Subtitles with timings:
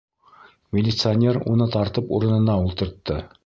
[0.77, 3.25] Милиционер уны тартып урынына ултыртты.